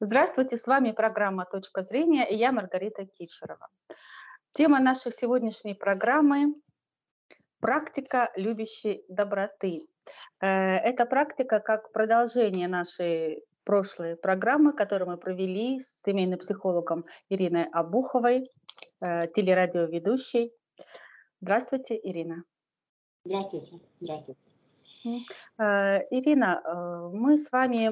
[0.00, 3.66] Здравствуйте, с вами программа «Точка зрения» и я Маргарита Кичерова.
[4.52, 6.54] Тема нашей сегодняшней программы–
[7.60, 9.88] практика любящей доброты.
[10.40, 17.64] Э, эта практика как продолжение нашей прошлой программы, которую мы провели с семейным психологом Ириной
[17.64, 18.48] Абуховой,
[19.00, 20.52] э, телерадиоведущей.
[21.40, 22.44] Здравствуйте, Ирина.
[23.24, 23.80] Здравствуйте.
[24.00, 24.46] Здравствуйте.
[25.58, 26.62] Э, Ирина,
[27.12, 27.90] мы с вами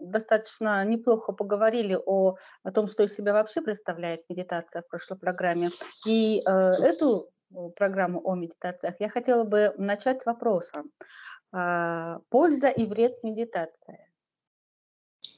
[0.00, 5.70] достаточно неплохо поговорили о, о том, что из себя вообще представляет медитация в прошлой программе.
[6.06, 7.30] И э, эту
[7.76, 10.84] программу о медитациях я хотела бы начать с вопроса.
[11.52, 14.10] Э, польза и вред медитации.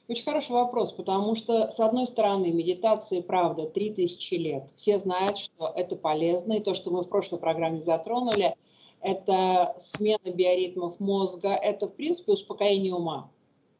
[0.09, 4.69] Очень хороший вопрос, потому что, с одной стороны, медитации, правда, 3000 лет.
[4.75, 8.55] Все знают, что это полезно, и то, что мы в прошлой программе затронули,
[8.99, 13.31] это смена биоритмов мозга, это, в принципе, успокоение ума.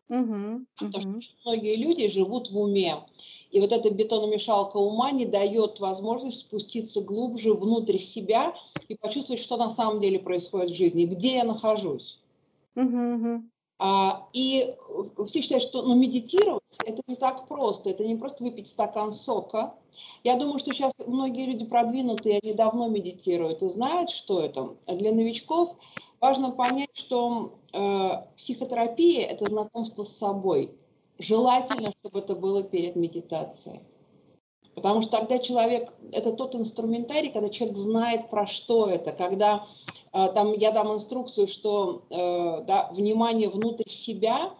[0.09, 1.21] Угу, Потому угу.
[1.21, 3.05] что многие люди живут в уме.
[3.51, 8.55] И вот эта бетономешалка ума не дает возможность спуститься глубже внутрь себя
[8.87, 12.19] и почувствовать, что на самом деле происходит в жизни, где я нахожусь.
[12.75, 13.43] Угу,
[13.79, 14.73] А, и
[15.27, 17.89] все считают, что ну, медитировать это не так просто.
[17.89, 19.75] Это не просто выпить стакан сока.
[20.23, 24.75] Я думаю, что сейчас многие люди продвинутые, они давно медитируют и знают, что это.
[24.85, 25.75] А для новичков
[26.19, 30.71] важно понять, что э, психотерапия– это знакомство с собой.
[31.19, 33.81] Желательно, чтобы это было перед медитацией.
[34.75, 39.67] Потому что тогда человек, это тот инструментарий, когда человек знает, про что это, когда
[40.13, 44.53] э, там я дам инструкцию, что э, да, внимание внутрь себя,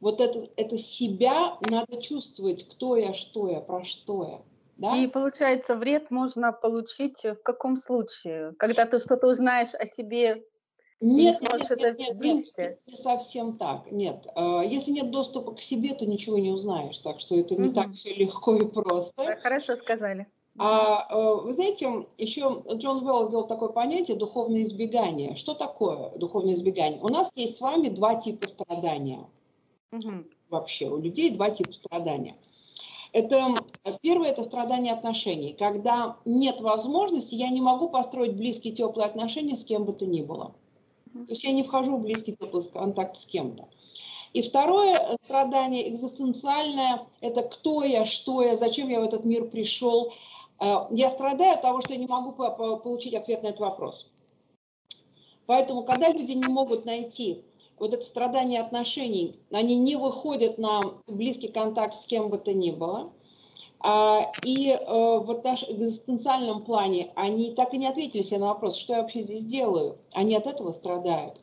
[0.00, 4.40] вот это, это себя надо чувствовать, кто я, что я, про что я.
[4.78, 4.96] Да?
[4.96, 8.54] И получается, вред можно получить в каком случае?
[8.58, 10.44] Когда ты что-то узнаешь о себе
[11.00, 13.90] нет, нет, нет, нет, нет, не совсем так.
[13.92, 16.98] Нет, а, если нет доступа к себе, то ничего не узнаешь.
[16.98, 17.74] Так что это не угу.
[17.74, 19.36] так все легко и просто.
[19.42, 20.26] Хорошо сказали.
[20.58, 25.36] А а вы знаете, еще Джон Уэлл ввел такое понятие духовное избегание.
[25.36, 27.00] Что такое духовное избегание?
[27.00, 29.24] У нас есть с вами два типа страдания.
[29.92, 30.24] Угу.
[30.50, 32.34] Вообще у людей два типа страдания.
[33.12, 33.54] Это
[34.02, 39.64] первое это страдание отношений, когда нет возможности, я не могу построить близкие теплые отношения с
[39.64, 40.54] кем бы то ни было.
[41.12, 42.36] То есть я не вхожу в близкий
[42.72, 43.68] контакт с кем-то.
[44.32, 49.48] И второе э, страдание экзистенциальное– это кто я, что я, зачем я в этот мир
[49.48, 50.12] пришел.
[50.60, 54.06] Э, я страдаю от того, что я не могу получить ответ на этот вопрос.
[55.46, 57.42] Поэтому, когда люди не могут найти
[57.78, 62.70] вот это страдание отношений, они не выходят на близкий контакт с кем бы то ни
[62.70, 63.12] было,
[63.84, 65.40] и э, в
[65.70, 69.98] экзистенциальном плане они так и не ответили себе на вопрос, что я вообще здесь делаю.
[70.14, 71.40] Они от этого страдают.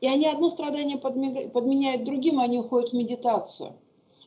[0.00, 3.70] И они одно страдание подменяют другим, они уходят в медитацию.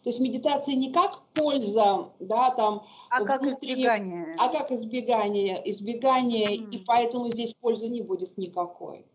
[0.03, 2.83] То есть медитация не как польза, да, там...
[3.09, 4.35] А как избегание.
[4.37, 6.69] А как избегание, избегание, mm.
[6.71, 9.05] и поэтому здесь пользы не будет никакой.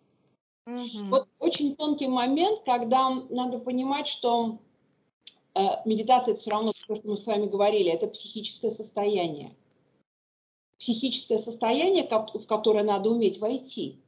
[0.68, 1.08] Mm-hmm.
[1.08, 4.58] Вот очень тонкий момент, когда надо понимать, что
[5.84, 9.54] медитация это все равно то, что мы с вами говорили, это психическое состояние.
[10.78, 13.98] Психическое состояние, в которое надо уметь войти.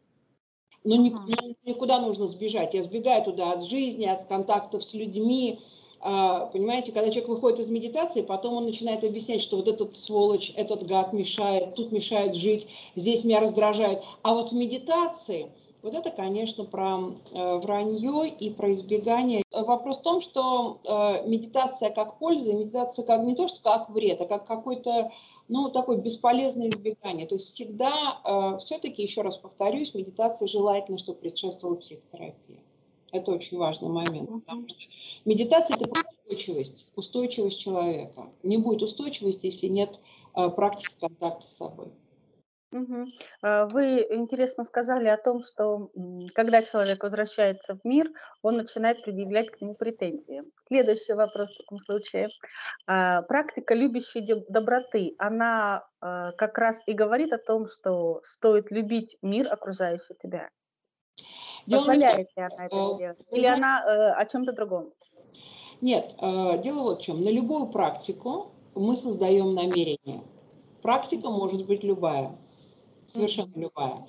[0.83, 1.57] Но uh-huh.
[1.65, 2.75] никуда нужно сбежать.
[2.75, 5.61] Я сбегаю туда от жизни, от контактов с людьми.
[6.01, 10.53] А, понимаете, когда человек выходит из медитации, потом он начинает объяснять, что вот этот сволочь,
[10.57, 12.67] этот гад мешает, тут мешает жить,
[12.97, 14.03] здесь меня раздражает.
[14.23, 15.51] А вот в медитации–
[15.85, 16.99] вот это, конечно, про
[17.31, 19.43] э, вранье и про избегание.
[19.53, 24.19] Вопрос в том, что э, медитация как польза, медитация как не то, что как вред,
[24.23, 25.13] а как какой-то
[25.49, 27.27] ну, такое бесполезное избегание.
[27.27, 32.61] То есть всегда, э, все-таки, еще раз повторюсь, медитация желательно, чтобы предшествовала психотерапия.
[33.13, 34.79] Это очень важный момент, потому что
[35.27, 38.31] медитация– это устойчивость, устойчивость человека.
[38.43, 40.01] Не будет устойчивости, если нет
[40.33, 41.93] практики контакта с собой.
[42.75, 43.07] Мгм.
[43.41, 45.91] А, вы интересно сказали о том, что
[46.35, 48.11] когда человек возвращается в мир,
[48.43, 50.43] он начинает предъявлять к нему претензии.
[50.67, 52.31] Следующий вопрос в таком случае.
[52.89, 59.19] А, практика любящей доброты, она а, как раз и говорит о том, что стоит любить
[59.23, 60.51] мир, окружающий тебя.
[61.69, 63.19] Дело Позволяет ли она это э, делать?
[63.31, 64.93] Или она э, о чем-то другом?
[65.81, 67.23] Нет, э, дело вот в чем.
[67.23, 70.25] На любую практику мы создаем намерение.
[70.83, 72.37] Практика может быть любая
[73.07, 74.07] совершенно любая.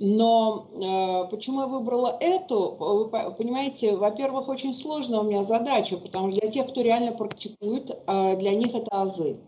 [0.00, 2.76] Но э, почему я выбрала эту?
[2.78, 7.90] Вы понимаете, во-первых, очень сложная у меня задача, потому что для тех, кто реально практикует,
[7.90, 9.38] э, для них это азы.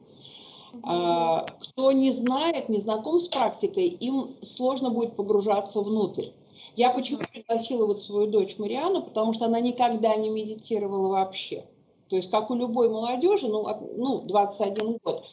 [0.84, 6.28] Э, кто не знает, не знаком с практикой, им сложно будет погружаться внутрь.
[6.76, 11.64] Я почему пригласила вот свою дочь Мариану, потому что она никогда не медитировала вообще.
[12.08, 13.66] То есть, как у любой молодежи, ну,
[13.96, 15.24] ну 21 год,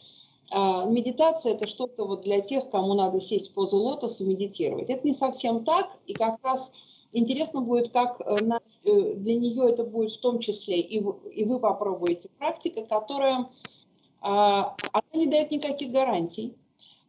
[0.51, 4.89] медитация– это что-то вот для тех, кому надо сесть в позу лотоса и медитировать.
[4.89, 6.71] Это не совсем так, и как раз
[7.11, 8.37] интересно будет, как э,
[8.83, 13.49] э, для нее это будет в том числе, и вы попробуете практика, которая
[14.23, 16.55] а, она не дает никаких гарантий.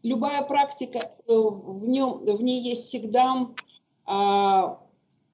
[0.03, 3.49] Любая практика, э, в, нем, в ней есть всегда,
[4.05, 4.81] а,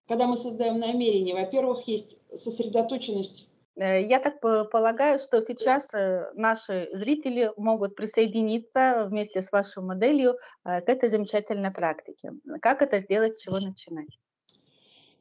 [0.07, 3.47] когда мы создаем намерение, во-первых, есть сосредоточенность
[3.77, 10.81] я так полагаю, что сейчас э, наши зрители могут присоединиться вместе с вашей моделью э,
[10.81, 12.33] к этой замечательной практике.
[12.61, 14.19] Как это сделать, с чего начинать?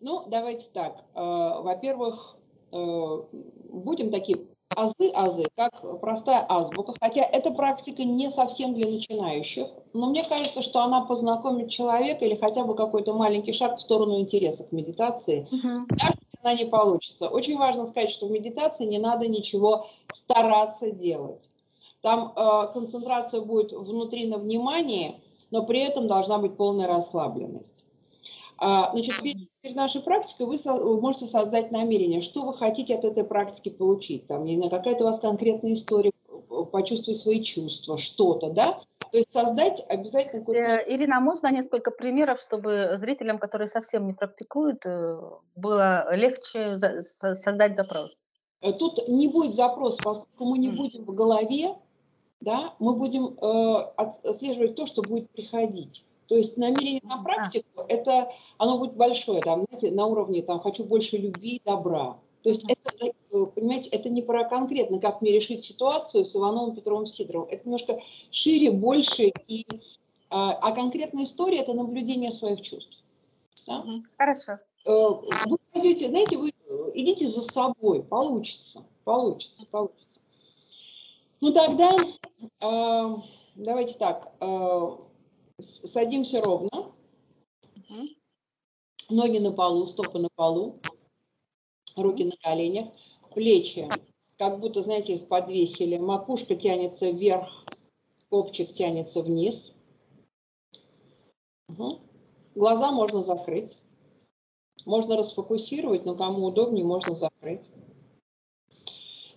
[0.01, 1.03] Ну, давайте так.
[1.13, 2.37] Во-первых,
[2.71, 4.37] будем такие
[4.75, 10.81] азы-азы, как простая азбука, хотя эта практика не совсем для начинающих, но мне кажется, что
[10.81, 15.85] она познакомит человека или хотя бы какой-то маленький шаг в сторону интереса к медитации, угу.
[15.89, 17.27] даже она не получится.
[17.27, 21.49] Очень важно сказать, что в медитации не надо ничего стараться делать.
[22.01, 25.21] Там э, концентрация будет внутри на внимании,
[25.51, 27.83] но при этом должна быть полная расслабленность.
[28.57, 32.95] А, значит, перед, перед нашей практикой вы, со, вы можете создать намерение, что вы хотите
[32.95, 34.27] от этой практики получить.
[34.27, 36.11] Там, какая-то у вас конкретная история,
[36.71, 38.81] почувствовать свои чувства, что-то, да?
[39.11, 40.43] То есть создать обязательно...
[40.53, 45.19] Э, Ирина, можно несколько примеров, чтобы зрителям, которые совсем не практикуют, э,
[45.55, 48.19] было легче создать запрос?
[48.61, 51.75] Э, тут не будет запроса, поскольку мы не будем в голове,
[52.41, 56.05] да, мы будем э, отслеживать то, что будет приходить.
[56.27, 58.29] То есть намерение на практику, это
[58.59, 62.17] оно будет большое, там, знаете, на уровне там хочу больше любви и добра.
[62.43, 63.13] То есть это,
[63.55, 67.49] понимаете, это не про конкретно, как мне решить ситуацию с Ивановым Петровым Сидоровым.
[67.49, 68.01] Это немножко
[68.31, 69.33] шире, больше.
[69.47, 69.65] И,
[70.29, 73.03] а, а конкретная история– это наблюдение своих чувств.
[73.67, 73.83] Да?
[74.17, 74.59] Хорошо.
[74.85, 74.91] Э,
[75.47, 76.53] вы пойдете, знаете, вы
[76.93, 80.19] идите за собой, получится, получится, получится.
[81.41, 81.91] Ну тогда
[82.61, 83.15] э,
[83.55, 84.97] давайте так, э,
[85.59, 86.91] садимся ровно,
[89.09, 90.79] ноги на полу, стопы на полу
[92.01, 92.89] руки на коленях,
[93.33, 93.87] плечи,
[94.37, 97.65] как будто, знаете, их подвесили, макушка тянется вверх,
[98.29, 99.73] копчик тянется вниз.
[101.67, 101.99] Угу.
[102.55, 103.77] Глаза можно закрыть.
[104.85, 107.61] Можно расфокусировать, но кому удобнее, можно закрыть.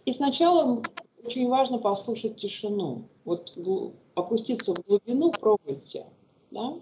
[0.05, 0.83] И сначала
[1.25, 3.09] очень важно послушать тишину.
[3.25, 3.57] Вот
[4.15, 6.07] опуститься в глубину пробуйте.
[6.51, 6.75] Да?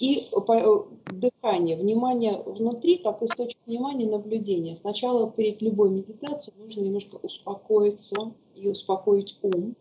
[0.00, 4.74] И э, дыхание, внимание внутри, как источник внимания, наблюдения.
[4.74, 9.74] Сначала перед любой медитацией нужно немножко успокоиться и успокоить ум.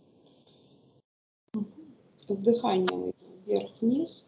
[2.27, 3.13] С дыханием
[3.45, 4.25] вверх-вниз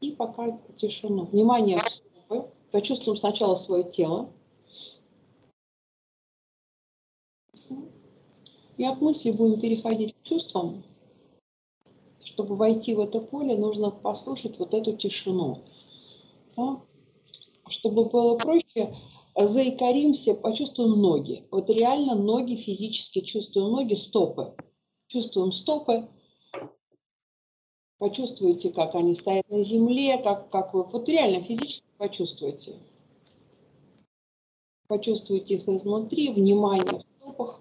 [0.00, 1.24] и пока тишину.
[1.24, 2.48] Внимание в стопы.
[2.70, 4.30] Почувствуем сначала свое тело.
[8.76, 10.82] И от мысли будем переходить к чувствам
[12.34, 15.62] чтобы войти в это поле, нужно послушать вот эту тишину.
[16.56, 16.80] Да?
[17.68, 18.96] Чтобы было проще,
[19.36, 21.46] заикаримся, почувствуем ноги.
[21.52, 24.52] Вот реально ноги физически чувствуем, ноги, стопы.
[25.06, 26.08] Чувствуем стопы,
[27.98, 32.74] почувствуйте, как они стоят на земле, как, как вы, вот реально физически почувствуйте.
[34.88, 37.60] Почувствуйте их изнутри, внимание в стопах.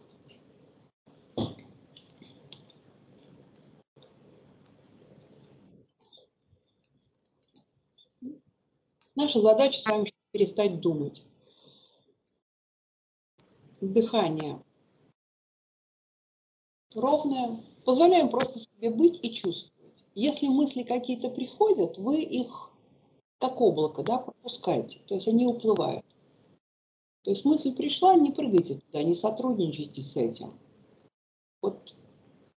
[9.24, 11.24] Наша задача с вами перестать думать.
[13.80, 14.62] Дыхание
[16.94, 17.64] ровное.
[17.86, 20.04] Позволяем просто себе быть и чувствовать.
[20.14, 22.70] Если мысли какие-то приходят, вы их
[23.40, 25.00] как облако, да, пропускаете.
[25.08, 26.06] То есть они уплывают.
[27.22, 30.60] То есть мысль пришла, не прыгайте туда, не сотрудничайте с этим.
[31.62, 31.96] Вот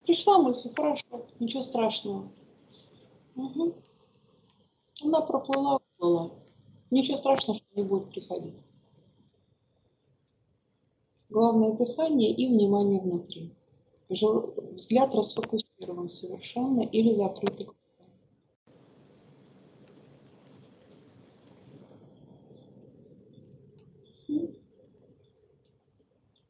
[0.02, 2.28] пришла мысль, хорошо, ничего страшного.
[3.36, 3.74] Угу.
[5.04, 6.32] Она проплыла, уплыла.
[6.90, 8.54] Ничего страшного, что не будет приходить.
[11.28, 13.52] Главное дыхание и внимание внутри.
[14.08, 17.76] Взгляд расфокусирован совершенно или закрытый глаза.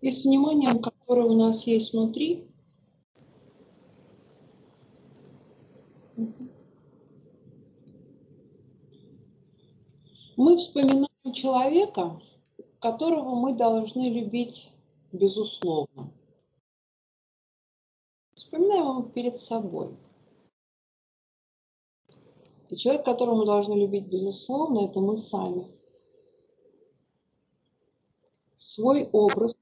[0.03, 2.47] И с вниманием, которое у нас есть внутри,
[10.37, 12.21] Мы вспоминаем человека,
[12.79, 14.71] которого мы должны любить
[15.11, 16.13] безусловно.
[18.35, 19.97] Вспоминаем его перед собой.
[22.69, 25.71] И человек, которого мы должны любить безусловно, это мы сами.
[28.59, 29.57] Свой образ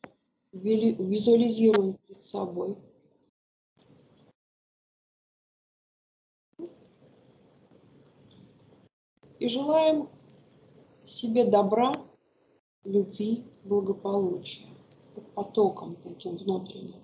[0.52, 2.76] визуализируем перед собой.
[9.38, 10.08] И желаем
[11.14, 11.92] себе добра,
[12.84, 14.68] любви, благополучия,
[15.34, 17.00] потоком таким внутренним.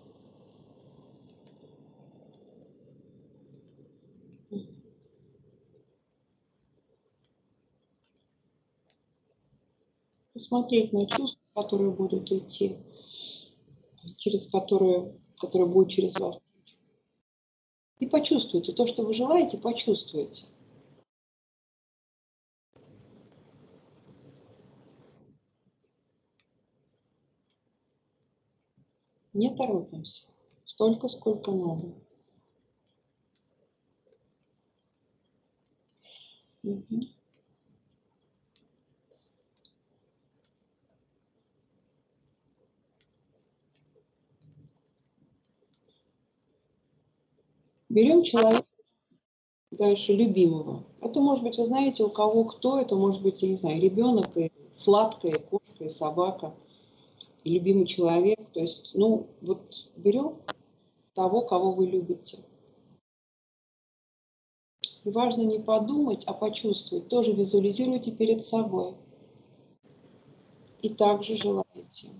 [10.33, 12.79] Посмотреть на чувства, которые будут идти,
[14.17, 16.40] через которые, которые будут через вас.
[17.99, 20.47] И почувствуйте то, что вы желаете, почувствуйте.
[29.40, 30.26] Не торопимся.
[30.66, 31.94] Столько, сколько надо.
[36.62, 37.00] Угу.
[47.88, 48.66] Берем человека
[49.70, 50.85] дальше любимого.
[51.00, 54.37] Это может быть, вы знаете, у кого кто, это может быть, я не знаю, ребенок,
[54.37, 56.54] и сладкая, кошка, и собака,
[57.44, 58.38] любимый человек.
[58.52, 60.38] То есть, ну, вот берем
[61.14, 62.38] того, кого вы любите.
[65.04, 67.09] И важно не подумать, а почувствовать.
[67.09, 68.97] Тоже визуализируйте перед собой.
[70.82, 72.11] И также желаете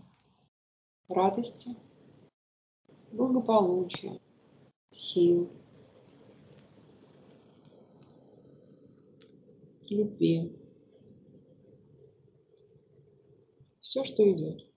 [1.09, 1.77] радости,
[3.13, 4.21] благополучия,
[4.93, 5.51] сил,
[9.89, 10.57] любви.
[13.81, 14.70] Все, что идет.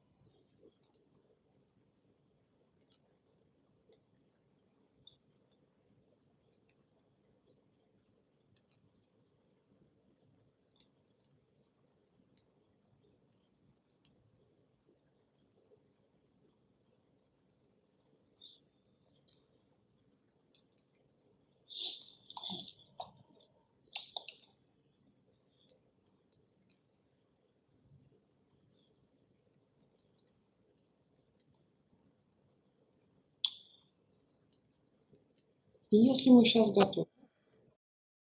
[35.93, 37.05] И если мы сейчас готовы,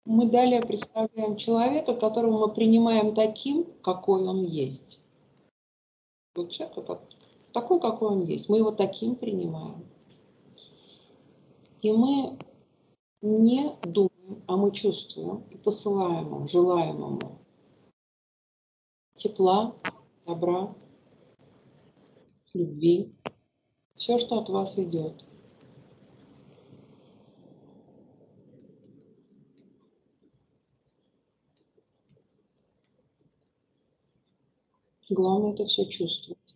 [0.07, 4.99] мы далее представляем человека, которого мы принимаем таким, какой он есть.
[6.35, 6.75] Вот человек
[7.53, 8.49] такой, какой он есть.
[8.49, 9.87] Мы его таким принимаем.
[11.83, 12.39] И мы
[13.21, 17.39] не думаем, а мы чувствуем и посылаем ему, желаем ему
[19.13, 19.77] тепла,
[20.25, 20.75] добра,
[22.55, 23.13] любви,
[23.95, 25.28] все, что от вас идет.
[35.11, 36.48] Главное это все чувствовать.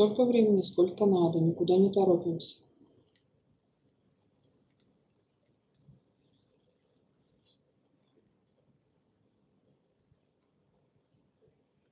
[0.00, 2.56] Столько времени, сколько надо, никуда не торопимся.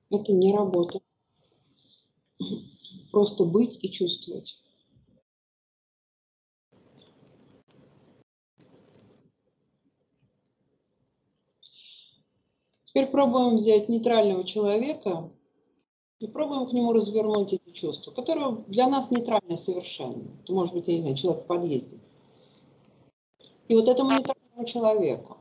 [0.09, 1.01] Это не работа.
[3.11, 4.59] Просто быть и чувствовать.
[12.85, 15.31] Теперь пробуем взять нейтрального человека
[16.19, 20.23] и пробуем к нему развернуть эти чувства, которые для нас нейтральны совершенно.
[20.43, 21.97] Это может быть, я не знаю, человек в подъезде.
[23.67, 25.37] И вот этому нейтральному человеку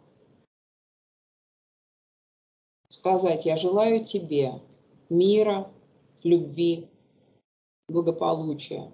[2.91, 4.61] сказать, я желаю тебе
[5.09, 5.71] мира,
[6.23, 6.89] любви,
[7.89, 8.93] благополучия,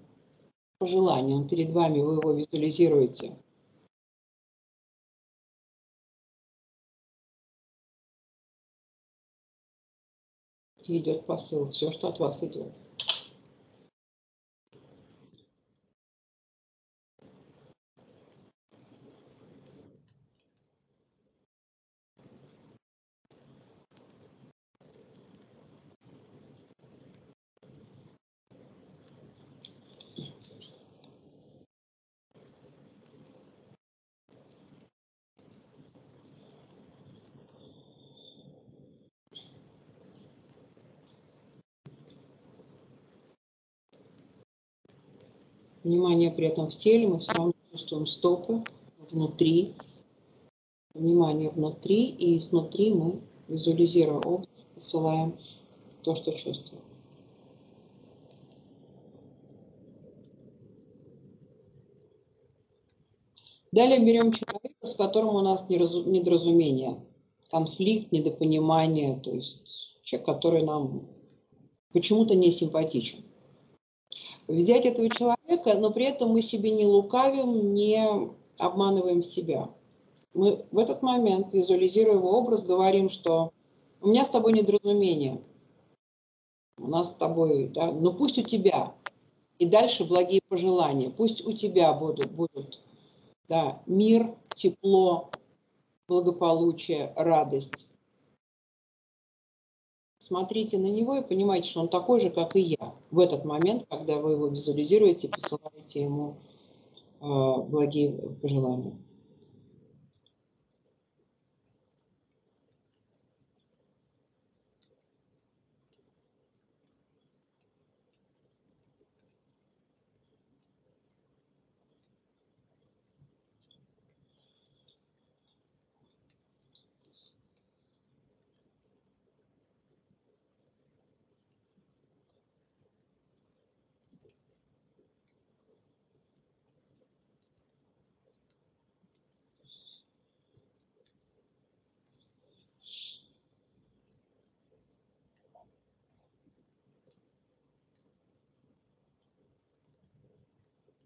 [0.78, 1.34] пожелания.
[1.34, 3.36] Он перед вами, вы его визуализируете.
[10.88, 12.72] Идет посыл, все, что от вас идет.
[45.84, 48.64] Внимание при этом в теле, мы все равно чувствуем стопы
[49.10, 49.74] внутри.
[50.94, 55.36] Внимание внутри, и изнутри мы, визуализируя образ, посылаем
[56.02, 56.82] то, что чувствуем.
[63.72, 67.04] Далее берем человека, с которым у нас недоразумение,
[67.50, 69.58] конфликт, недопонимание, то есть
[70.02, 71.08] человек, который нам
[71.92, 73.23] почему-то не симпатичен.
[74.46, 79.70] Взять этого человека, но при этом мы себе не лукавим, не обманываем себя.
[80.34, 83.52] Мы в этот момент, визуализируя его образ, говорим, что
[84.00, 85.40] у меня с тобой недоразумение,
[86.76, 88.94] у нас с тобой, да, но пусть у тебя.
[89.58, 92.80] И дальше благие пожелания, пусть у тебя будут, будут
[93.48, 95.30] да, мир, тепло,
[96.08, 97.86] благополучие, радость.
[100.18, 102.83] Смотрите на него и понимаете, что он такой же, как и я.
[103.14, 106.34] В этот момент, когда вы его визуализируете, посылаете ему
[107.20, 107.24] э,
[107.68, 108.10] благие
[108.42, 108.96] пожелания.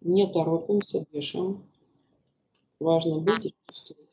[0.00, 1.64] Не торопимся, дышим.
[2.80, 4.07] Важно быть и чувствовать.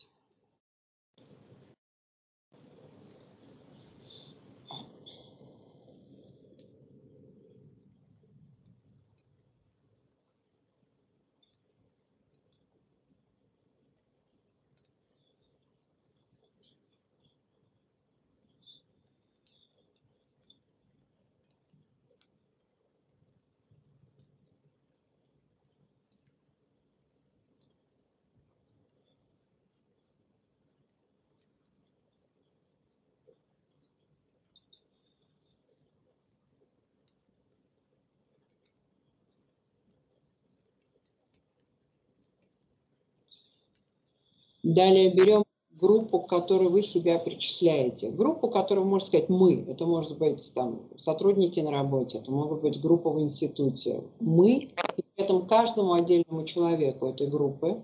[44.65, 48.09] Далее берем группу, к которой вы себя причисляете.
[48.09, 49.63] Группу, которую можно сказать мы.
[49.67, 54.03] Это может быть там, сотрудники на работе, это могут быть группа в институте.
[54.19, 57.83] Мы, и при этом каждому отдельному человеку этой группы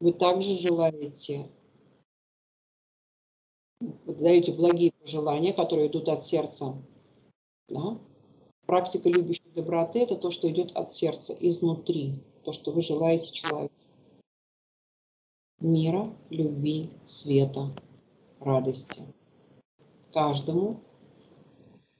[0.00, 1.50] вы также желаете,
[4.06, 6.82] даете благие пожелания, которые идут от сердца.
[7.68, 7.98] Да?
[8.64, 13.74] Практика любящей доброты– это то, что идет от сердца, изнутри, то, что вы желаете человеку
[15.64, 17.74] мира, любви, света,
[18.38, 19.02] радости.
[20.12, 20.80] Каждому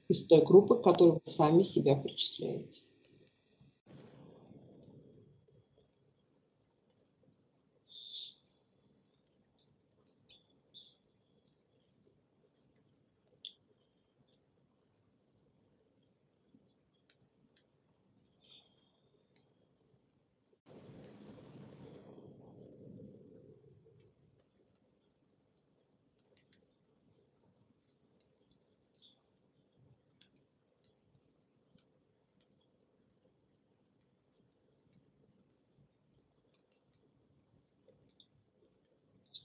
[0.07, 2.81] из той группы, к которой вы сами себя причисляете.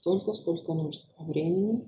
[0.01, 1.87] Столько, сколько нужно по времени.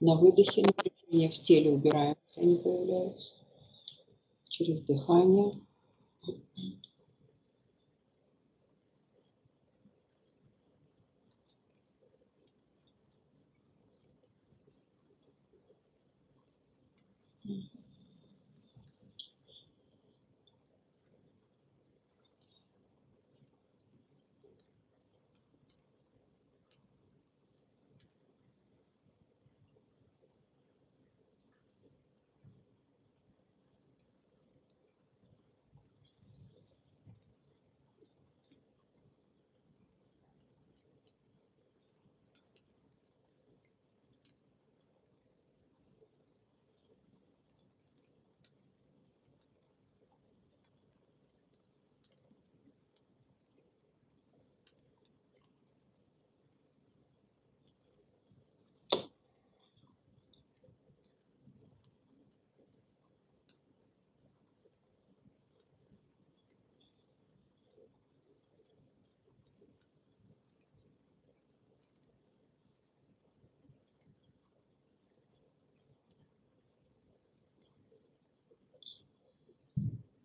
[0.00, 3.32] На выдохе напряжение в теле убираем, они появляются.
[4.48, 5.52] Через дыхание.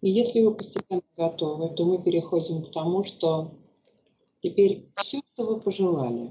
[0.01, 3.51] И если вы постепенно готовы, то мы переходим к тому, что
[4.41, 6.29] теперь все, что вы пожелали,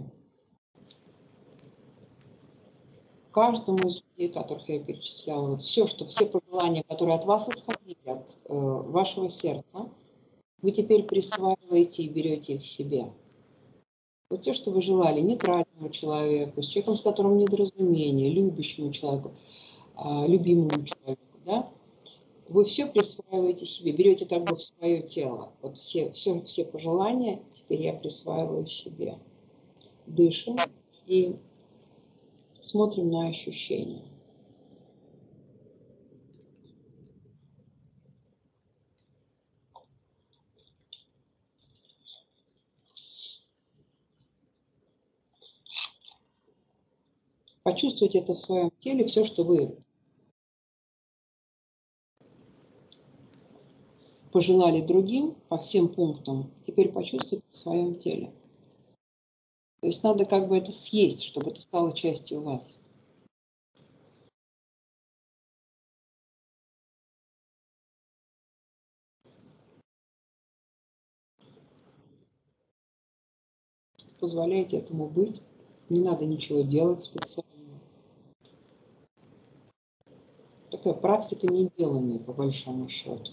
[3.36, 7.98] каждому из людей, которых я перечисляла, вот все, что все пожелания, которые от вас исходили,
[8.06, 9.90] от э, вашего сердца,
[10.62, 13.12] вы теперь присваиваете и берете их себе.
[14.30, 19.32] Вот все, что вы желали нейтральному человеку, с человеком, с которым недоразумение, любящему человеку,
[19.98, 21.68] э, любимому человеку, да,
[22.48, 25.52] вы все присваиваете себе, берете как бы в свое тело.
[25.62, 29.18] Вот все, все, все пожелания теперь я присваиваю себе.
[30.06, 30.56] Дышим
[31.06, 31.36] и
[32.60, 34.04] смотрим на ощущения.
[47.64, 49.76] Почувствуйте это в своем теле, все, что вы
[54.36, 58.34] пожелали другим по всем пунктам, теперь почувствуйте в своем теле.
[59.80, 62.78] То есть надо как бы это съесть, чтобы это стало частью вас.
[74.20, 75.40] Позволяйте этому быть.
[75.88, 77.80] Не надо ничего делать специально.
[80.70, 83.32] Такая практика не деланная, по большому счету.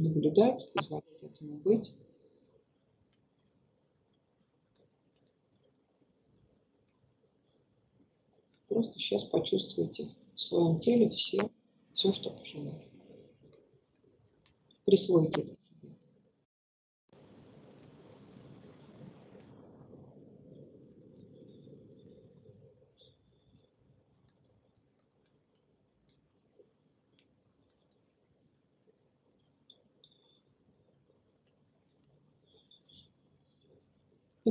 [0.00, 1.92] Наблюдать, позволять этому быть.
[8.68, 11.38] Просто сейчас почувствуйте в своем теле все,
[11.92, 12.88] все, что пожелаете.
[14.84, 15.61] Присвойте это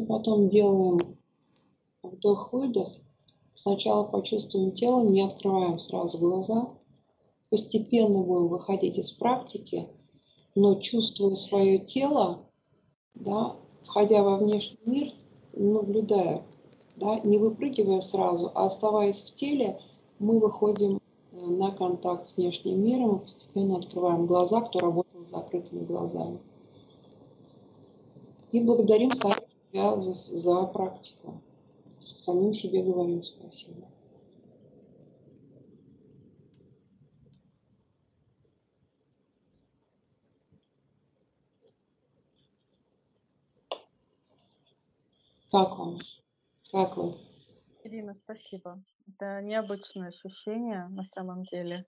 [0.07, 0.99] Потом делаем
[2.03, 2.89] вдох-выдох.
[3.53, 6.69] Сначала почувствуем тело, не открываем сразу глаза.
[7.49, 9.87] Постепенно будем выходить из практики,
[10.55, 12.45] но чувствуя свое тело,
[13.13, 15.13] да, входя во внешний мир,
[15.53, 16.43] наблюдая,
[16.95, 19.81] да, не выпрыгивая сразу, а оставаясь в теле,
[20.19, 25.31] мы выходим э, на контакт с внешним миром и постепенно открываем глаза, кто работал с
[25.31, 26.39] закрытыми глазами.
[28.51, 29.40] И благодарим сами
[29.73, 31.41] я за, за практику.
[31.99, 33.87] Самим себе говорим спасибо.
[45.51, 45.97] Как вам?
[46.71, 47.15] Как вы?
[47.83, 48.81] Ирина, спасибо.
[49.07, 51.85] Это необычное ощущение на самом деле.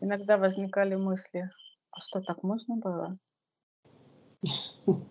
[0.00, 1.50] Иногда возникали мысли,
[1.90, 3.18] а что так можно было?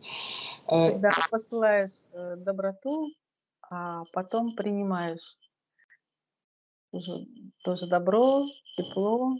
[0.74, 3.12] Э, Когда посылаешь э, доброту,
[3.70, 5.38] а потом принимаешь
[6.92, 7.28] тоже,
[7.64, 9.38] тоже добро, тепло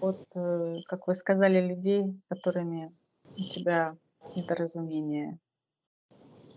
[0.00, 2.94] от, э, как вы сказали, людей, которыми
[3.36, 3.96] у тебя
[4.36, 5.40] недоразумение.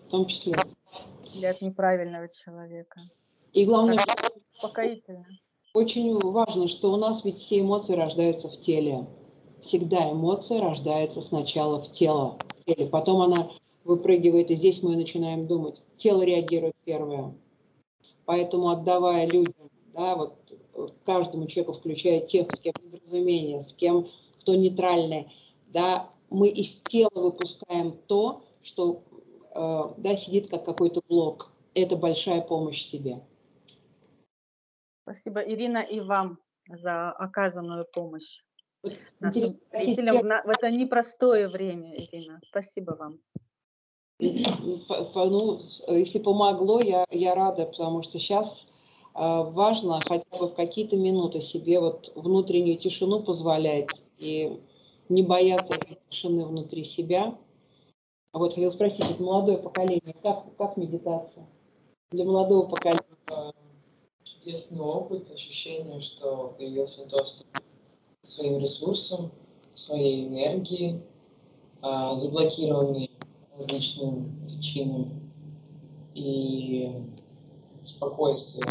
[0.06, 0.54] В том числе.
[1.34, 3.02] Или от неправильного человека.
[3.54, 5.26] И главное, так, успокоительно.
[5.74, 9.08] Очень важно, что у нас ведь все эмоции рождаются в теле.
[9.60, 12.86] Всегда эмоция рождается сначала в тело, в теле.
[12.86, 13.50] Потом она
[13.88, 15.82] выпрыгивает, и здесь мы начинаем думать.
[15.96, 17.34] Тело реагирует первое.
[18.26, 20.36] Поэтому отдавая людям, да, вот
[21.06, 24.10] каждому человеку, включая тех, с кем недоразумение, с кем,
[24.42, 25.32] кто нейтральный,
[25.68, 29.04] да, мы из тела выпускаем то, что
[29.56, 31.54] э, да, сидит как какой-то блок.
[31.74, 33.22] Это большая помощь себе.
[35.04, 38.44] Спасибо, Ирина, и вам за оказанную помощь.
[39.22, 42.42] Нашим зрителям в это непростое время, Ирина.
[42.50, 43.20] Спасибо вам
[44.20, 48.68] ну, если помогло, я, я рада, потому что сейчас
[49.14, 54.60] а, важно хотя бы в какие-то минуты себе вот внутреннюю тишину позволять и
[55.10, 55.74] не бояться
[56.10, 57.38] тишины внутри себя.
[58.32, 61.48] А вот хотел спросить, это молодое поколение, как, как медитация
[62.12, 63.04] для молодого поколения?
[64.24, 69.32] Чудесный опыт, ощущение, что появился доступ к своим ресурсам,
[69.74, 71.02] к своей энергии,
[71.82, 73.07] а, заблокированный
[73.58, 75.12] различным причинам.
[76.14, 76.92] И
[77.86, 78.66] спокойствие,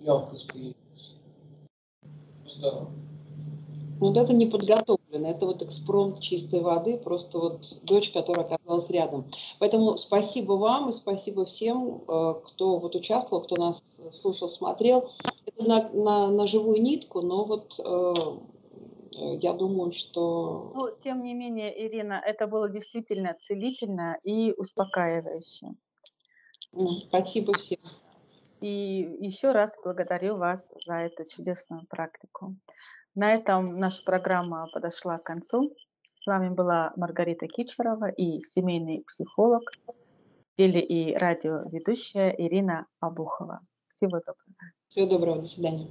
[0.00, 0.76] легкость появилась.
[2.46, 2.90] Здорово.
[4.02, 9.26] Вот это не подготовлено, это вот экспромт чистой воды, просто вот дочь, которая оказалась рядом.
[9.60, 15.10] Поэтому спасибо вам и спасибо всем, э, кто вот участвовал, кто нас слушал, смотрел.
[15.46, 18.14] это на, на, на живую нитку, но вот э,
[19.14, 20.72] я думаю, что...
[20.74, 25.68] Ну, тем не менее, Ирина, это было действительно целительно и успокаивающе.
[27.08, 27.78] Спасибо всем.
[28.60, 32.56] И еще раз благодарю вас за эту чудесную практику.
[33.14, 35.74] На этом наша программа подошла к концу.
[36.20, 39.62] С вами была Маргарита Кичерова и семейный психолог,
[40.56, 43.60] теле- и радиоведущая Ирина Абухова.
[43.88, 44.72] Всего доброго.
[44.88, 45.88] Всего доброго, до свидания.